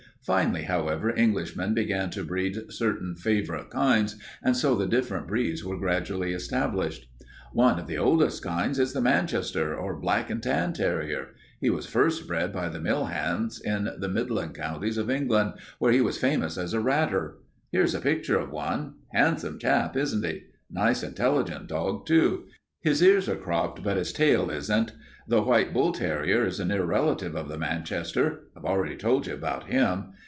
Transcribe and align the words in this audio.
Finally, 0.23 0.61
however, 0.61 1.09
Englishmen 1.17 1.73
began 1.73 2.11
to 2.11 2.23
breed 2.23 2.55
certain 2.71 3.15
favorite 3.15 3.71
kinds, 3.71 4.17
and 4.43 4.55
so 4.55 4.75
the 4.75 4.85
different 4.85 5.27
breeds 5.27 5.65
were 5.65 5.75
gradually 5.79 6.31
established. 6.31 7.09
"One 7.53 7.79
of 7.79 7.87
the 7.87 7.97
oldest 7.97 8.43
kinds 8.43 8.77
is 8.77 8.93
the 8.93 9.01
Manchester 9.01 9.75
or 9.75 9.99
black 9.99 10.29
and 10.29 10.41
tan 10.41 10.73
terrier. 10.73 11.29
He 11.59 11.71
was 11.71 11.87
first 11.87 12.27
bred 12.27 12.53
by 12.53 12.69
the 12.69 12.79
mill 12.79 13.05
hands 13.05 13.59
in 13.59 13.89
the 13.97 14.07
Midland 14.09 14.53
counties 14.53 14.99
of 14.99 15.09
England 15.09 15.53
where 15.79 15.91
he 15.91 16.01
was 16.01 16.19
famous 16.19 16.55
as 16.55 16.75
a 16.75 16.79
ratter. 16.79 17.39
Here's 17.71 17.95
a 17.95 17.99
picture 17.99 18.37
of 18.37 18.51
one. 18.51 18.93
Handsome 19.13 19.57
chap, 19.57 19.97
isn't 19.97 20.23
he? 20.23 20.43
Nice, 20.69 21.01
intelligent 21.01 21.65
dog, 21.65 22.05
too. 22.05 22.43
His 22.81 23.01
ears 23.03 23.29
are 23.29 23.35
cropped 23.35 23.83
but 23.83 23.97
his 23.97 24.11
tail 24.13 24.49
isn't. 24.51 24.93
The 25.27 25.39
white 25.43 25.71
bull 25.71 25.91
terrier 25.91 26.47
is 26.47 26.59
a 26.59 26.65
near 26.65 26.83
relative 26.83 27.35
of 27.35 27.47
the 27.47 27.57
Manchester. 27.57 28.49
I've 28.57 28.65
already 28.65 28.95
told 28.97 29.27
you 29.27 29.35
about 29.35 29.65
him. 29.65 30.13